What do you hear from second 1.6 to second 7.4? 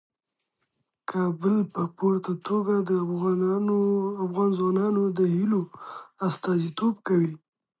په پوره توګه د افغان ځوانانو د هیلو استازیتوب کوي.